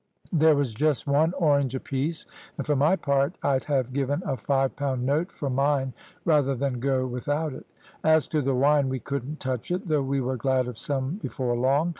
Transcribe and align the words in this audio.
There 0.33 0.55
was 0.55 0.73
just 0.73 1.05
one 1.05 1.31
orange 1.37 1.75
apiece, 1.75 2.25
and 2.57 2.65
for 2.65 2.75
my 2.75 2.95
part 2.95 3.37
I'd 3.43 3.65
have 3.65 3.93
given 3.93 4.23
a 4.25 4.35
five 4.35 4.75
pound 4.75 5.05
note 5.05 5.31
for 5.31 5.47
mine 5.47 5.93
rather 6.25 6.55
than 6.55 6.79
go 6.79 7.05
without 7.05 7.53
it. 7.53 7.67
As 8.03 8.27
to 8.29 8.41
the 8.41 8.55
wine 8.55 8.89
we 8.89 8.97
couldn't 8.99 9.39
touch 9.39 9.69
it, 9.69 9.85
though 9.85 10.01
we 10.01 10.19
were 10.19 10.37
glad 10.37 10.67
of 10.67 10.79
some 10.79 11.17
before 11.17 11.55
long. 11.55 11.89